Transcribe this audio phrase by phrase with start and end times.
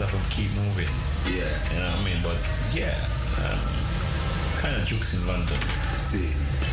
[0.00, 0.88] have to keep moving.
[1.26, 1.48] Yeah.
[1.72, 2.20] You know what I mean?
[2.22, 2.38] But
[2.72, 2.94] yeah,
[3.42, 3.58] um,
[4.62, 5.58] kind of jukes in London.
[6.10, 6.32] See.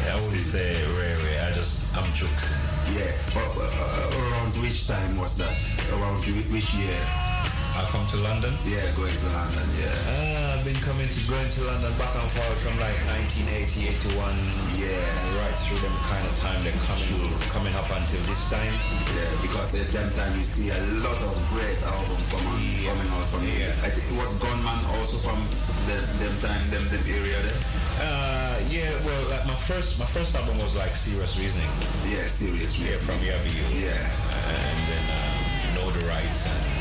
[0.09, 1.41] I wouldn't say rare, rare.
[1.49, 2.45] I just, I'm jukes.
[2.93, 3.09] Yeah.
[3.33, 5.53] But, uh, around which time was that?
[5.93, 7.34] Around whi- which year?
[7.75, 8.55] I come to London.
[8.63, 9.91] Yeah, going to London, yeah.
[10.07, 12.95] Uh, I've been coming to going to London back and forth from like
[13.27, 14.31] 1980, 81,
[14.79, 14.95] Yeah.
[15.43, 17.11] right through them kind of time they're coming
[17.51, 18.71] coming up until this time.
[19.11, 23.27] Yeah, because at them time you see a lot of great albums coming, coming out
[23.27, 23.67] from here.
[23.83, 25.43] I think it was Gunman also from
[25.91, 27.59] the, them time, them, them area there.
[27.99, 31.67] Uh, yeah, well, like my first my first album was like Serious Reasoning.
[32.07, 32.71] Yeah, serious.
[32.79, 33.67] Yeah, from Yabby You.
[33.83, 33.99] Yeah.
[33.99, 35.35] And then um,
[35.75, 36.74] Know the Right and,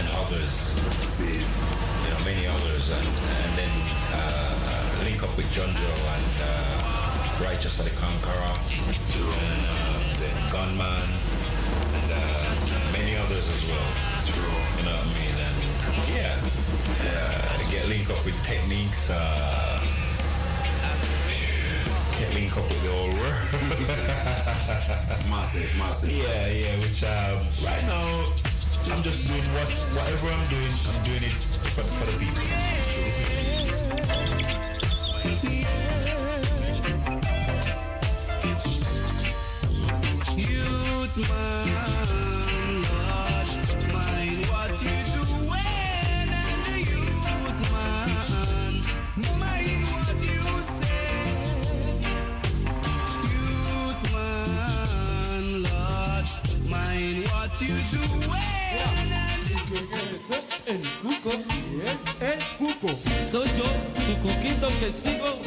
[0.00, 0.72] and others.
[1.20, 1.44] You
[2.08, 2.88] know, many others.
[2.88, 3.74] And, and then
[4.16, 8.56] uh, link up with John Joe and uh, Righteous the Conqueror.
[8.80, 11.08] And uh, then Gunman.
[12.00, 12.48] And uh,
[12.96, 13.90] many others as well.
[14.80, 15.36] You know what I mean?
[15.36, 15.58] And
[16.08, 16.32] yeah,
[17.04, 19.10] uh, get link up with techniques.
[19.12, 19.84] Uh,
[22.16, 23.44] get link up with the whole world.
[25.28, 26.10] massive, massive.
[26.10, 26.80] Yeah, yeah.
[26.80, 28.49] Which um, right now
[28.88, 30.74] I'm just doing what whatever I'm doing.
[30.88, 31.32] I'm doing it
[31.74, 32.42] for, for the people.
[40.36, 41.66] Youth man,
[43.92, 48.74] mind what you doing, and the youth man,
[49.40, 51.12] mind what you say.
[53.30, 55.62] Youth man,
[56.70, 57.76] mind what you
[59.70, 61.30] El cuco,
[62.20, 62.88] el cuco.
[63.30, 63.64] Soy yo,
[64.04, 65.38] tu cuquito que sigo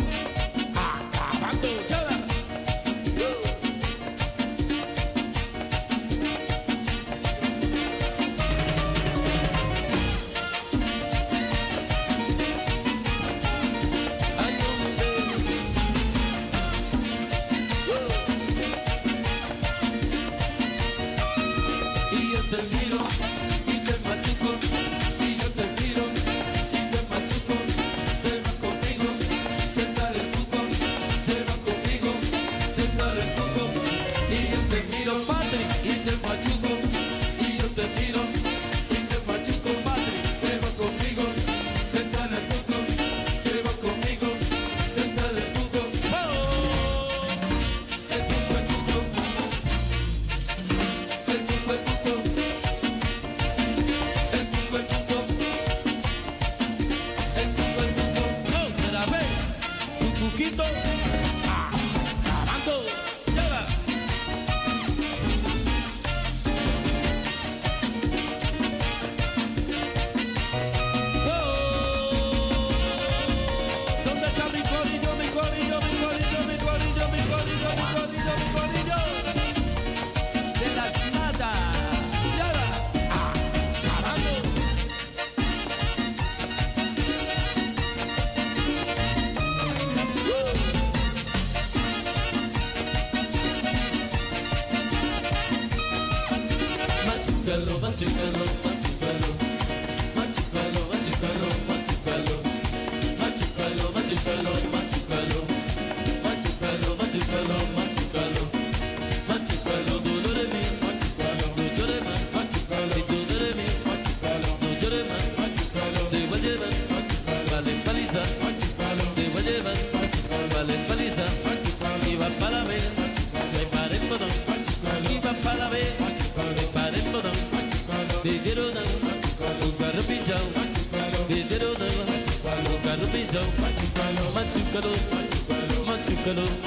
[136.35, 136.62] ಗೆಲುವು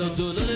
[0.00, 0.32] do do.
[0.32, 0.49] Do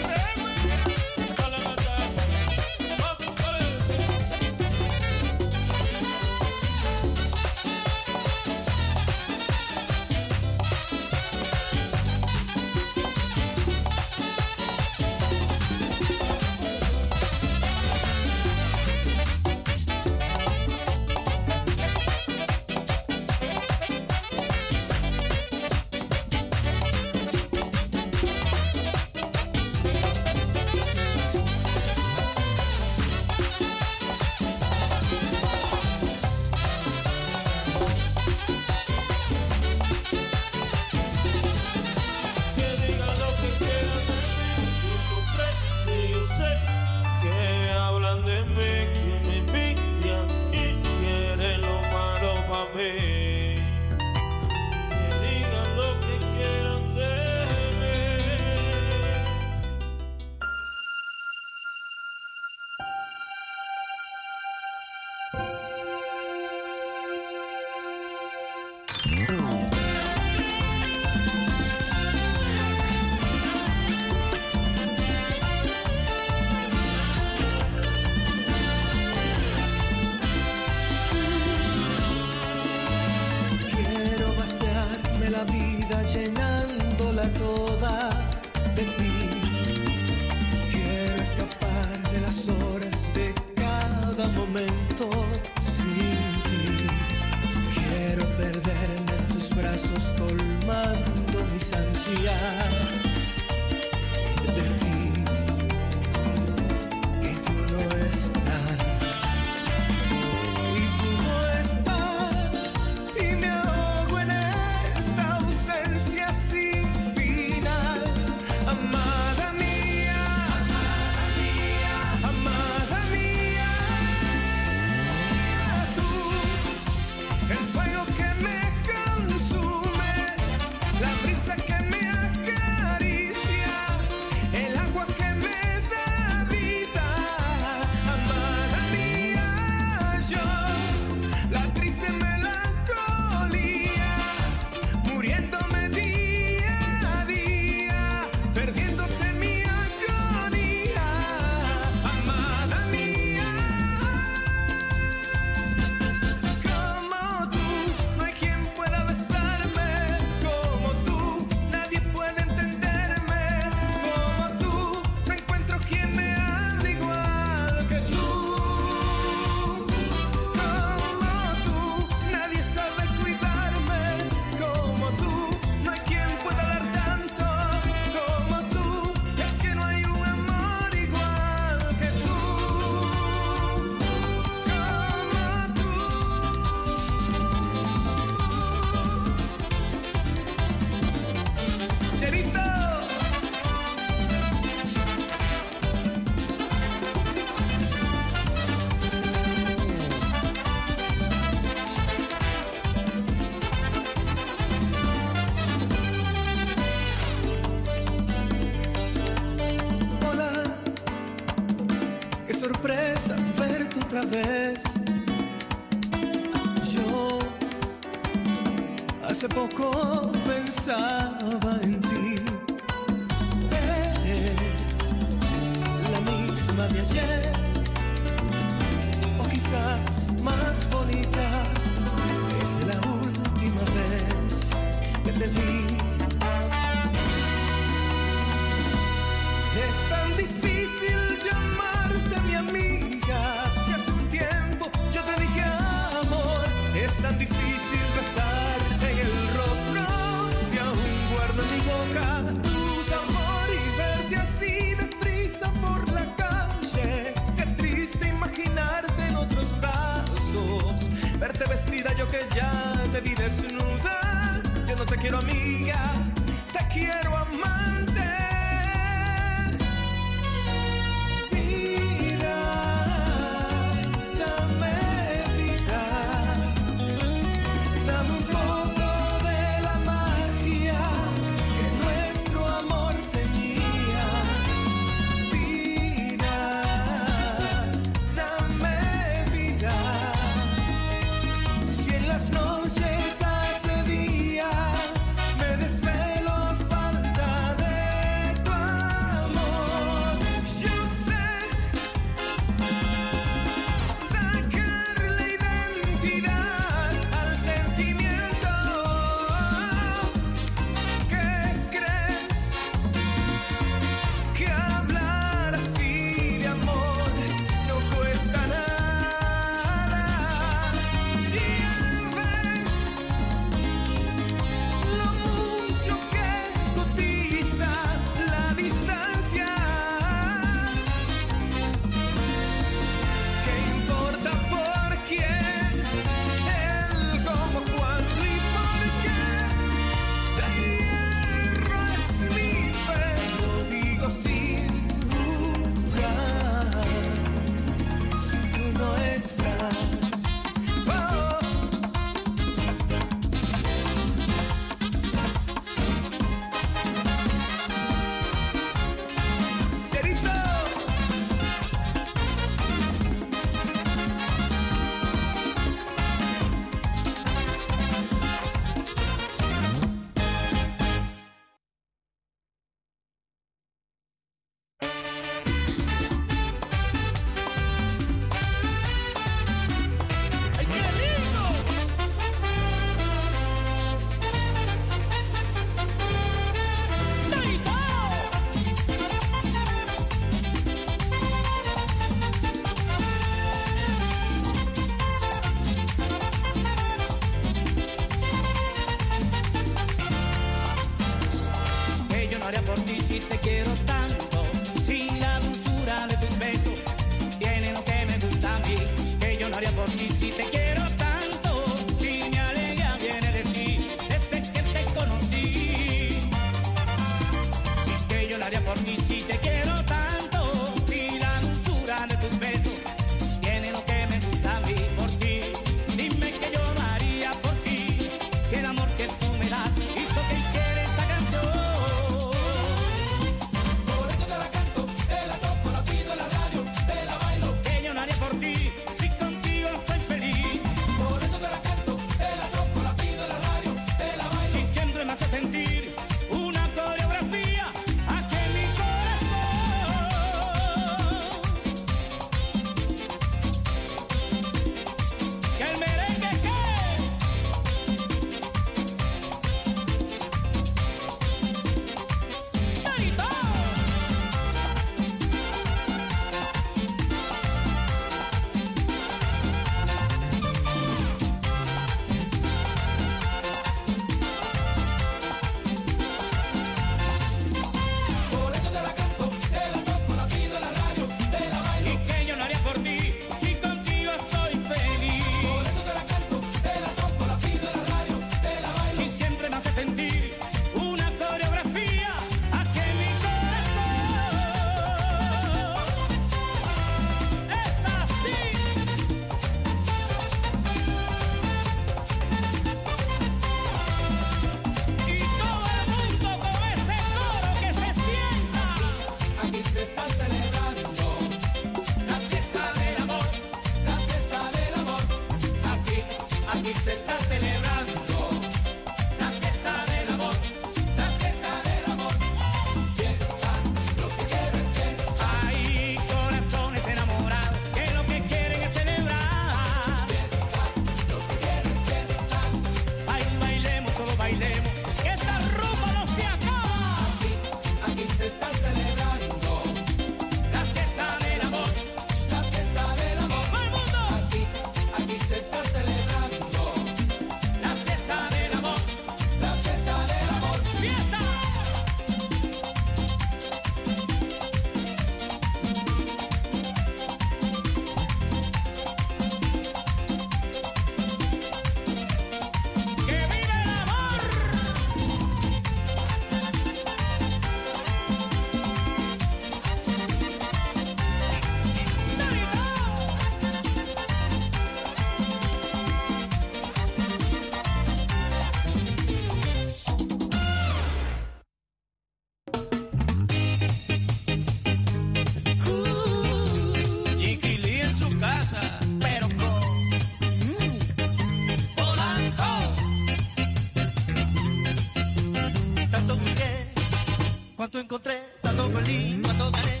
[597.90, 600.00] Tanto encontré, tanto perdí, tanto gané.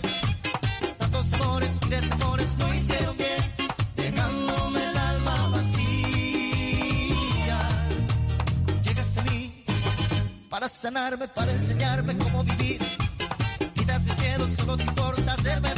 [0.96, 3.42] Tantos amores y desamores no hicieron bien,
[3.96, 6.78] dejándome el alma vacía.
[8.84, 9.64] Llegas a mí
[10.48, 12.80] para sanarme, para enseñarme cómo vivir.
[13.74, 15.69] Quitas mis miedos, solo te importa hacerme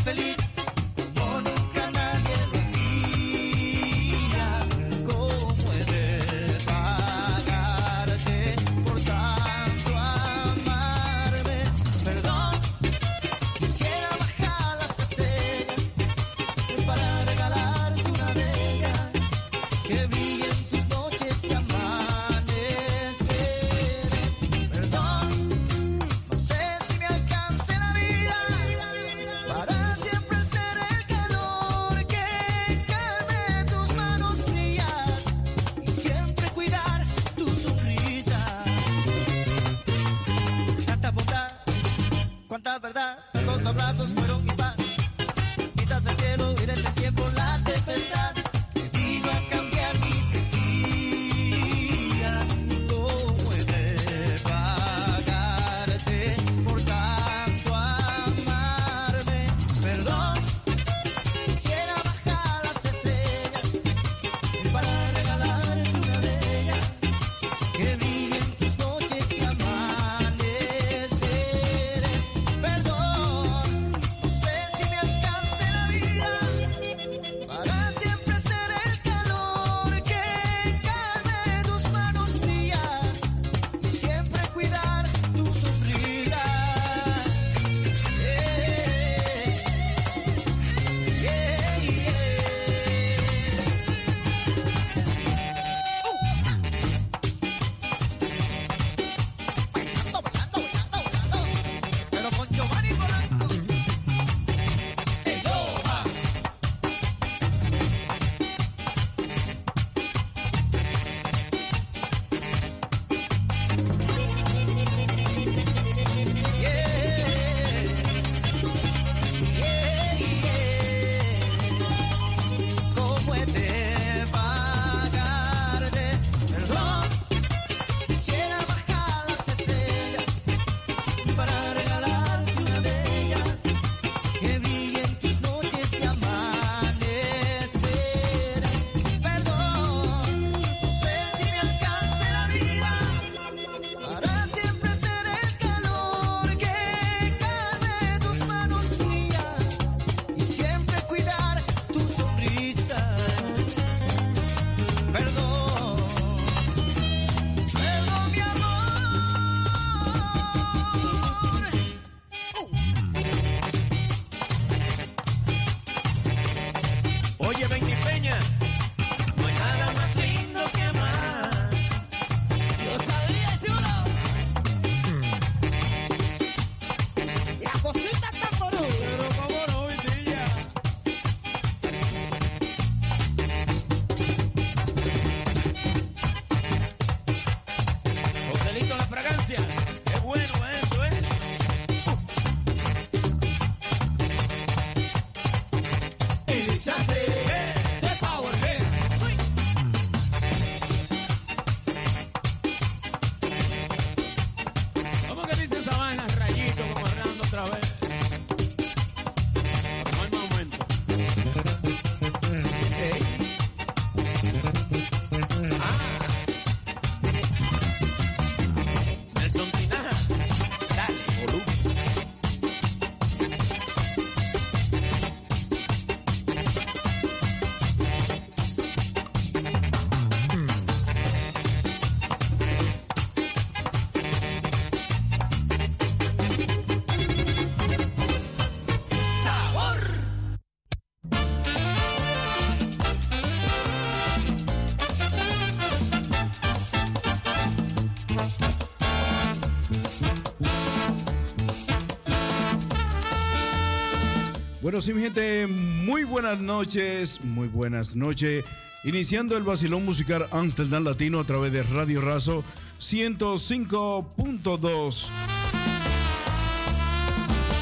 [254.93, 258.63] Bueno, sí, mi gente, muy buenas noches, muy buenas noches.
[259.05, 262.63] Iniciando el vacilón musical Amsterdam Latino a través de Radio Razo
[263.01, 265.31] 105.2.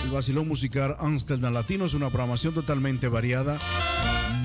[0.05, 3.59] El vacilón musical Amsterdam Latino es una programación totalmente variada.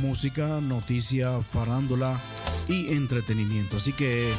[0.01, 2.23] Música, noticia, farándula
[2.67, 3.78] y entretenimiento.
[3.78, 4.34] Así que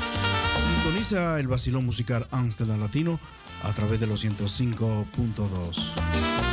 [0.74, 3.20] sintoniza el vacilón musical Amsterdam Latino
[3.62, 6.45] a través de los 105.2.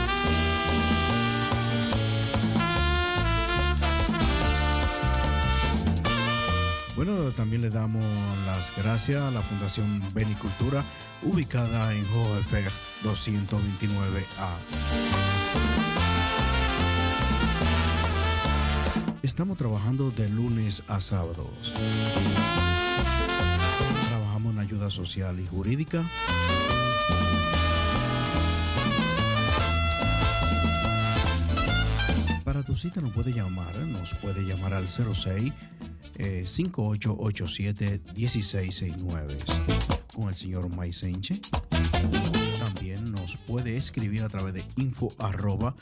[7.05, 8.05] Bueno, también le damos
[8.45, 10.85] las gracias a la Fundación Benicultura,
[11.21, 12.71] ubicada en Hohenfeld
[13.03, 14.47] 229A.
[19.21, 21.73] Estamos trabajando de lunes a sábados.
[24.07, 26.09] Trabajamos en ayuda social y jurídica.
[32.45, 35.51] Para tu cita nos puede llamar, nos puede llamar al 06
[36.17, 39.37] eh, 5887 1669
[40.15, 41.39] con el señor Maisenche.
[42.63, 45.75] También nos puede escribir a través de info arroba.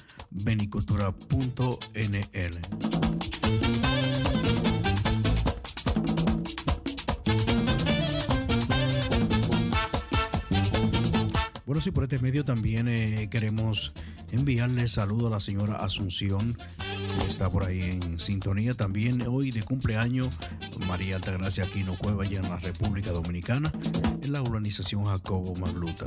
[11.72, 13.94] Bueno, sí, por este medio también eh, queremos
[14.34, 16.56] enviarle saludo a la señora Asunción,
[17.28, 18.74] está por ahí en sintonía.
[18.74, 20.38] También hoy de cumpleaños
[20.88, 23.72] María Altagracia Aquino Cueva, allá en la República Dominicana,
[24.22, 26.06] en la urbanización Jacobo Magluta.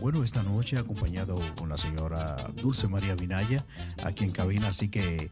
[0.00, 3.64] Bueno, esta noche acompañado con la señora Dulce María Vinaya
[4.02, 5.30] aquí en cabina, así que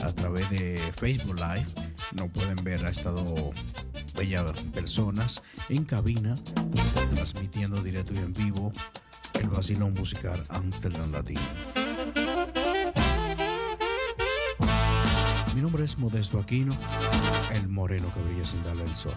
[0.00, 1.66] a través de Facebook Live
[2.14, 3.52] no pueden ver, ha estado
[4.14, 6.34] bellas personas en cabina
[7.14, 8.72] transmitiendo directo y en vivo
[9.34, 11.40] el vacilón musical Amsterdam Latino.
[15.54, 16.76] Mi nombre es Modesto Aquino,
[17.52, 19.14] el moreno que brilla sin darle el sol.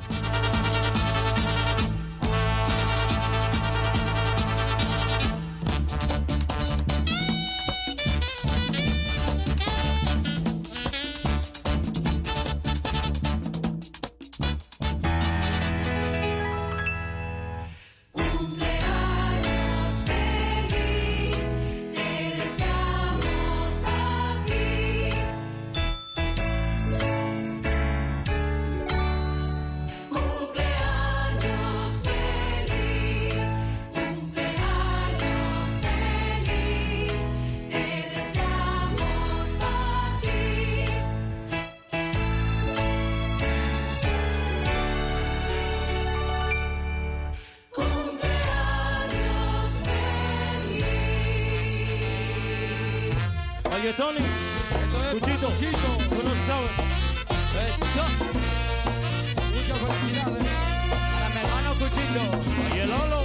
[61.90, 62.74] Mi hermano Cuchito.
[62.74, 63.24] Oye, Lolo.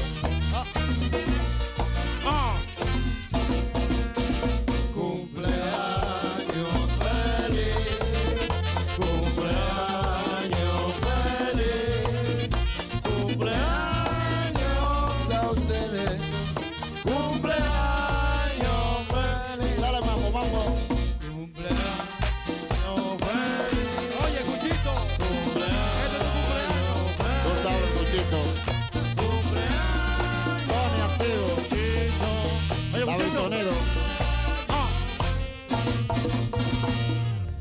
[0.55, 1.30] Ah.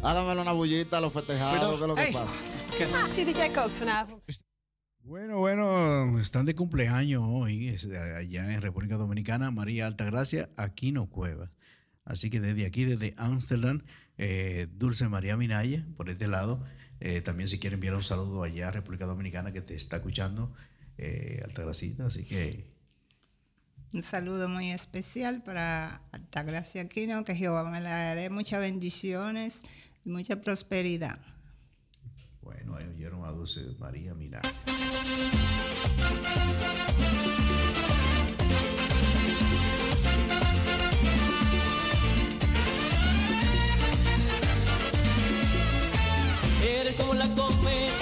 [0.09, 2.13] Háganmelo una bullita a los festejados, ¿qué es lo que Hey.
[2.13, 2.31] pasa?
[2.95, 4.21] Ah, kookt vanavond.
[5.03, 11.11] Bueno, bueno, están de cumpleaños hoy, es de allá en República Dominicana, María Altagracia Aquino
[11.11, 11.51] Cuevas.
[12.05, 13.83] Así que desde aquí, desde Ámsterdam,
[14.17, 16.65] eh, Dulce María Minaya, por este lado,
[17.01, 20.51] eh, también si quiere enviar un saludo allá a República Dominicana que te está escuchando,
[20.97, 22.65] eh, Altagracita, así que
[23.93, 29.63] Un saludo muy especial para Altagracia Aquino, que Jehová me la dé muchas bendiciones
[30.09, 31.19] y mucha prosperidad.
[32.41, 34.41] bueno, ahí oyeron a Dulce María Minaya.
[46.63, 47.98] Eres como la cometa,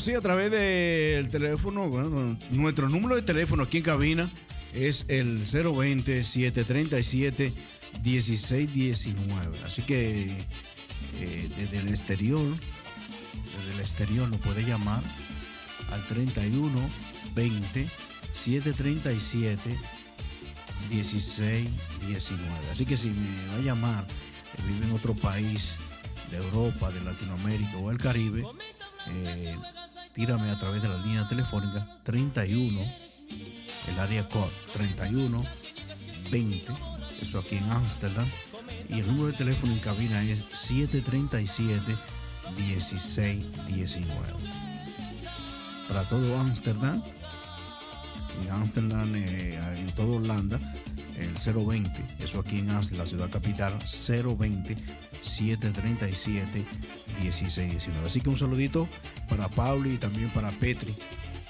[0.00, 4.30] sí, a través del teléfono, bueno, nuestro número de teléfono aquí en cabina
[4.74, 7.52] es el 020-737-1619.
[9.64, 10.28] Así que
[11.20, 15.02] eh, desde el exterior, desde el exterior nos puede llamar
[15.92, 16.70] al 31
[17.34, 17.88] 20
[18.32, 19.76] 737
[20.88, 21.68] 16
[22.06, 22.70] 19.
[22.72, 25.76] Así que si me va a llamar, eh, vive en otro país
[26.30, 28.44] de Europa, de Latinoamérica o el Caribe,
[29.08, 29.58] eh,
[30.22, 32.80] a través de la línea telefónica 31,
[33.88, 35.42] el área code 31
[36.30, 36.72] 20,
[37.22, 38.28] eso aquí en Ámsterdam,
[38.90, 41.96] y el número de teléfono en cabina es 737
[42.54, 44.14] 16 19.
[45.88, 47.02] Para todo Ámsterdam,
[48.42, 50.60] en Ámsterdam, eh, en toda Holanda,
[51.20, 51.90] el 020,
[52.24, 54.76] eso aquí en Ámsterdam, la ciudad capital, 020
[55.22, 56.64] 737
[57.22, 58.06] 1619.
[58.06, 58.88] Así que un saludito
[59.28, 60.94] para Pauli y también para Petri,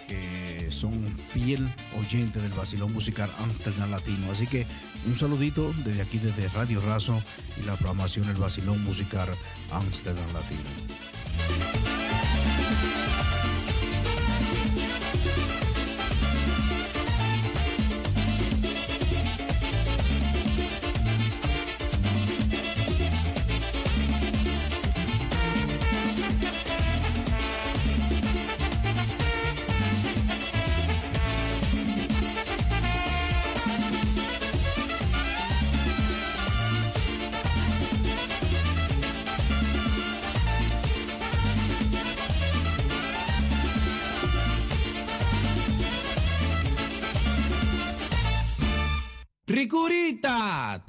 [0.09, 0.93] que son
[1.33, 1.67] fiel
[1.99, 4.31] oyentes del vacilón musical Amsterdam Latino.
[4.33, 4.67] Así que
[5.07, 7.23] un saludito desde aquí, desde Radio Razo
[7.61, 9.29] y la programación del vacilón musical
[9.71, 12.00] Amsterdam Latino.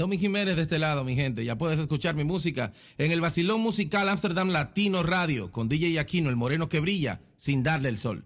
[0.01, 1.45] Tommy Jiménez de este lado, mi gente.
[1.45, 6.31] Ya puedes escuchar mi música en el Basilón Musical Amsterdam Latino Radio con DJ Aquino,
[6.31, 8.25] el moreno que brilla sin darle el sol.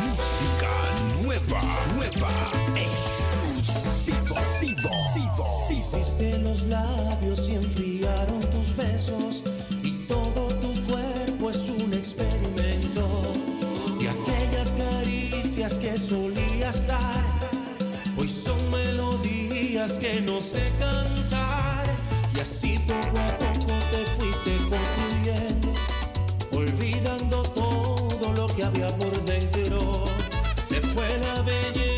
[0.00, 0.70] Música
[1.22, 1.60] nueva,
[1.94, 2.30] nueva,
[4.06, 4.90] exclusivo.
[5.70, 7.56] Hiciste los labios y
[8.76, 9.42] besos
[9.82, 13.32] y todo tu cuerpo es un experimento.
[14.00, 17.24] Y aquellas caricias que solías dar
[18.18, 21.86] hoy son melodías que no sé cantar.
[22.34, 25.72] Y así poco a poco te fuiste construyendo
[26.52, 30.04] olvidando todo lo que había por dentro.
[30.62, 31.91] Se fue la belleza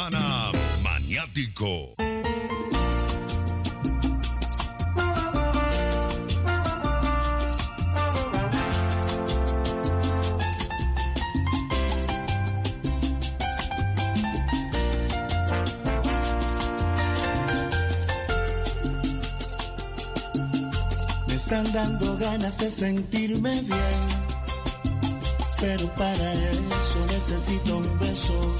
[0.00, 0.50] semana
[0.82, 1.94] maniático.
[21.28, 23.98] Me están dando ganas de sentirme bien,
[25.60, 28.59] pero para eso necesito un beso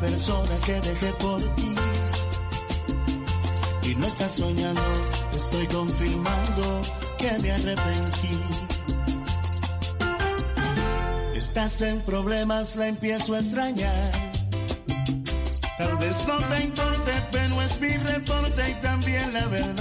[0.00, 1.74] persona que dejé por ti.
[3.82, 4.82] Y no estás soñando,
[5.36, 6.80] estoy confirmando
[7.18, 8.40] que me arrepentí.
[11.34, 14.10] Estás en problemas, la empiezo a extrañar.
[15.78, 19.73] Tal vez no te importe, pero es mi reporte y también la verdad.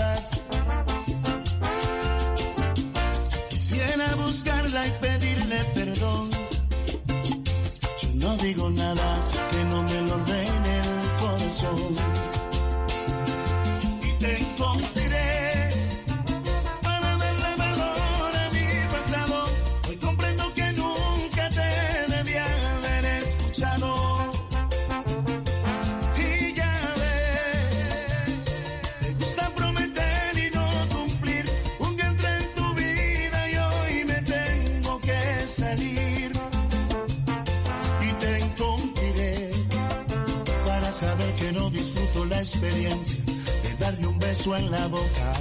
[40.94, 45.34] Saber que no disfruto la experiencia de darle un beso en la boca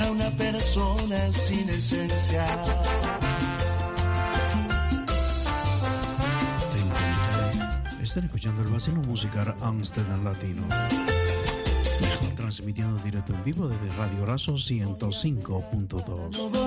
[0.00, 2.44] a una persona sin esencia.
[8.02, 10.66] Están escuchando el vacilo musical Amsterdam Latino.
[12.34, 16.65] Transmitiendo directo en vivo desde Radio Razo 105.2.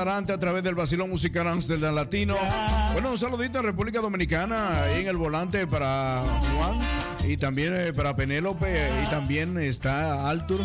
[0.00, 2.34] A través del vacilón musical Amsterdam Latino.
[2.94, 6.22] Bueno, un saludito a República Dominicana ahí en el volante para
[6.56, 6.78] Juan
[7.28, 10.64] y también eh, para Penélope y también está Altur.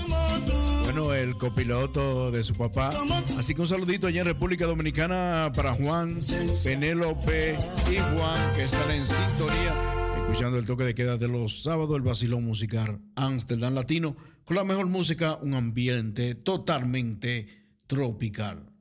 [0.86, 2.92] Bueno, el copiloto de su papá.
[3.38, 6.18] Así que un saludito allá en República Dominicana para Juan,
[6.64, 7.58] Penélope
[7.92, 9.76] y Juan que están en sintonía
[10.16, 14.16] escuchando el toque de queda de los sábados, el vacilón musical Amsterdam Latino,
[14.46, 17.48] con la mejor música, un ambiente totalmente
[17.86, 18.75] tropical.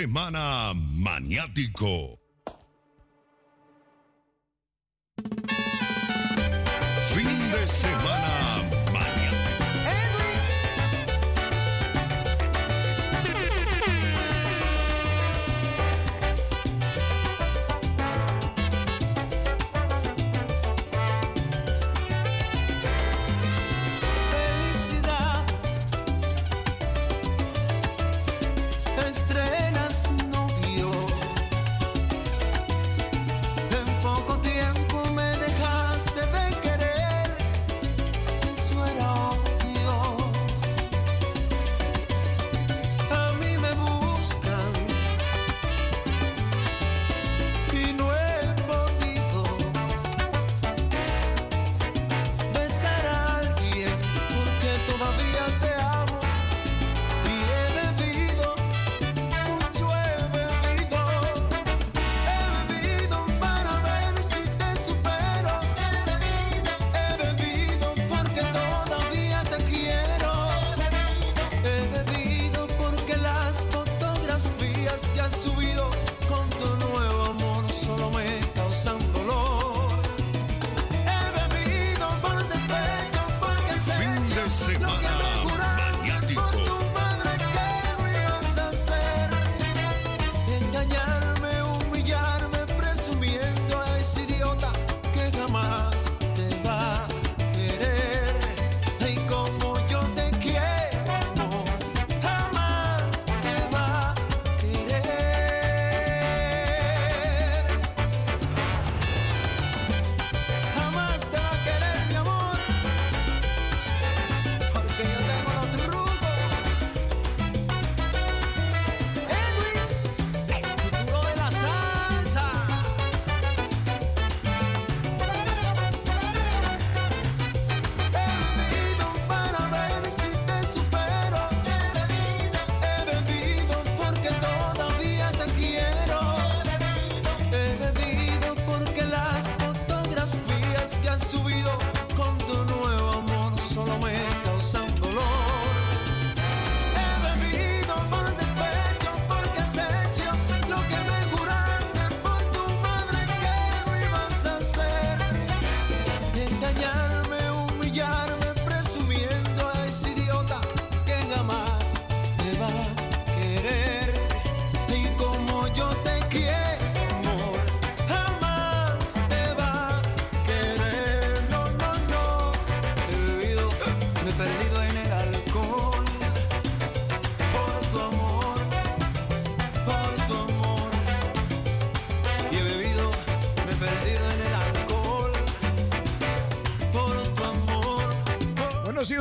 [0.03, 2.22] Semana maniático.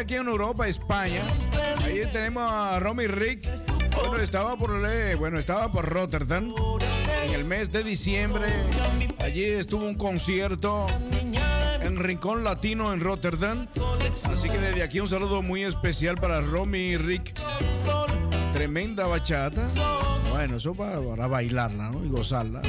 [0.00, 1.22] Aquí en Europa, España.
[1.84, 3.40] Ahí tenemos a Romy Rick.
[3.94, 4.70] Bueno, estaba por
[5.18, 6.52] bueno, estaba por Rotterdam
[7.26, 8.46] en el mes de diciembre.
[9.20, 10.86] Allí estuvo un concierto
[11.82, 13.68] en Rincón Latino en Rotterdam.
[14.24, 17.32] Así que desde aquí un saludo muy especial para Romy Rick.
[18.52, 19.62] Tremenda bachata.
[20.30, 22.04] Bueno, eso para, para bailarla, ¿no?
[22.04, 22.62] Y gozarla.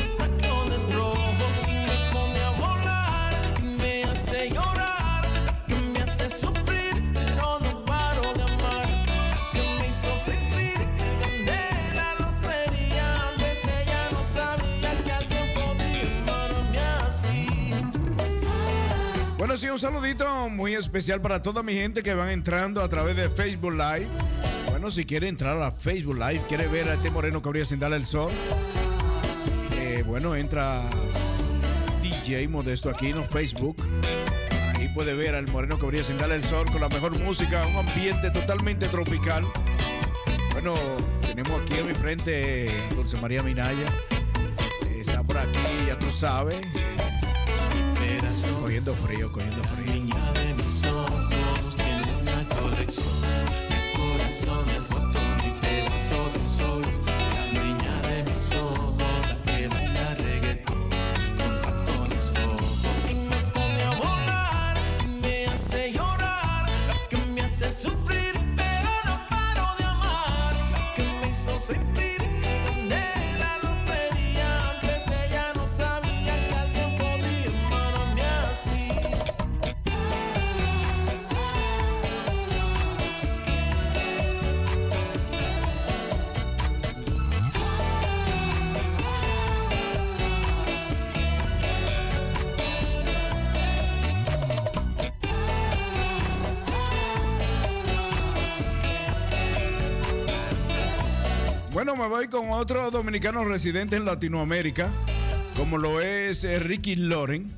[20.03, 24.05] Saludito muy especial para toda mi gente que van entrando a través de Facebook Live.
[24.69, 27.79] Bueno, si quiere entrar a Facebook Live, quiere ver a este moreno que habría sin
[27.79, 28.29] darle el sol.
[29.77, 30.81] eh, bueno, entra
[32.01, 33.77] DJ Modesto Aquino, Facebook.
[34.75, 37.65] Ahí puede ver al moreno que habría sin darle el sol con la mejor música,
[37.65, 39.45] un ambiente totalmente tropical.
[40.51, 40.73] Bueno,
[41.21, 43.85] tenemos aquí a mi frente Dulce María Minaya.
[44.97, 46.57] Está por aquí, ya tú sabes.
[48.63, 49.93] Cogiendo frío, cogiendo frío.
[49.93, 53.22] Niña de mis ojos tiene una colección
[101.93, 104.91] Bueno, me voy con otro dominicano residente en Latinoamérica,
[105.55, 107.53] como lo es eh, Ricky Loren.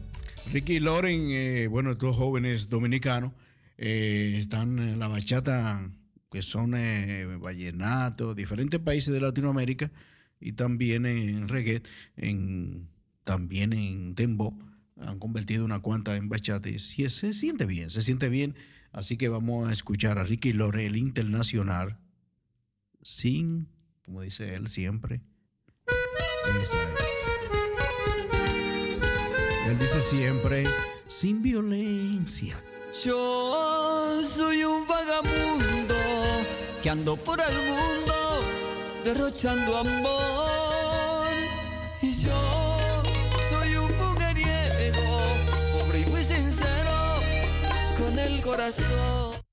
[0.52, 3.32] Ricky Loren, eh, bueno, estos jóvenes dominicanos
[3.78, 5.90] eh, están en la bachata,
[6.30, 9.90] que son eh, vallenatos, diferentes países de Latinoamérica,
[10.42, 11.82] y también en reggae,
[12.18, 12.90] en,
[13.24, 14.60] también en dembow.
[15.00, 18.56] Han convertido una cuanta en bachata y sí, se siente bien, se siente bien.
[18.92, 22.00] Así que vamos a escuchar a Ricky Loren, el internacional,
[23.02, 23.70] sin,
[24.06, 25.22] como dice él siempre.
[29.68, 30.64] Él dice siempre,
[31.08, 32.56] sin violencia.
[33.04, 35.96] Yo soy un vagabundo
[36.82, 38.14] que ando por el mundo
[39.04, 41.34] derrochando amor.
[42.02, 43.04] Y yo
[43.50, 45.02] soy un mujeriego,
[45.74, 47.22] pobre y muy sincero,
[47.98, 49.45] con el corazón.